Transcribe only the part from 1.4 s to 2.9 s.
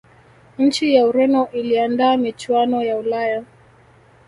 iliandaa michuano